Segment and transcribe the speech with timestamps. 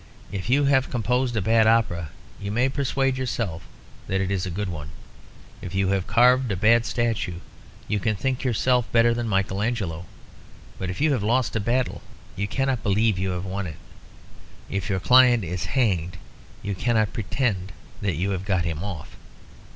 [0.31, 2.09] If you have composed a bad opera
[2.41, 3.61] you may persuade yourself
[4.07, 4.89] that it is a good one;
[5.61, 7.35] if you have carved a bad statue
[7.87, 10.05] you can think yourself better than Michael Angelo.
[10.79, 12.01] But if you have lost a battle
[12.35, 13.77] you cannot believe you have won it;
[14.71, 16.17] if your client is hanged
[16.63, 17.71] you cannot pretend
[18.01, 19.15] that you have got him off.